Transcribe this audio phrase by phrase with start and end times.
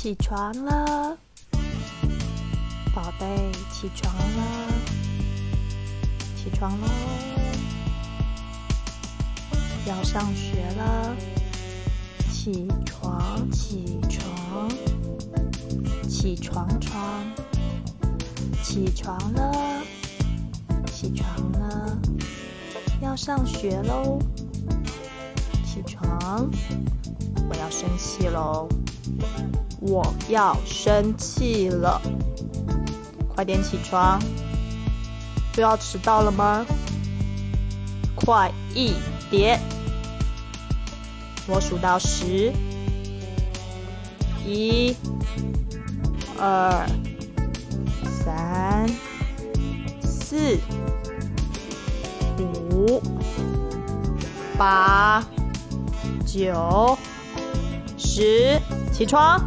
[0.00, 1.18] 起床了，
[2.94, 4.72] 宝贝，起床了，
[6.36, 6.86] 起床喽，
[9.88, 11.16] 要上学了，
[12.30, 14.70] 起床，起床，
[16.08, 17.24] 起床床，
[18.62, 19.82] 起床了，
[20.86, 21.98] 起床了，
[23.02, 24.20] 要上学喽，
[25.66, 26.48] 起床，
[27.50, 28.68] 我要生气喽。
[29.80, 32.00] 我要生气了，
[33.34, 34.20] 快点起床！
[35.56, 36.66] 又要迟到了吗？
[38.14, 38.94] 快一
[39.30, 39.60] 点！
[41.46, 42.52] 我数到十，
[44.44, 44.94] 一、
[46.38, 46.86] 二、
[48.04, 48.86] 三、
[50.02, 50.58] 四、
[52.72, 53.00] 五、
[54.58, 55.24] 八、
[56.26, 56.98] 九、
[57.96, 58.60] 十，
[58.92, 59.40] 起床！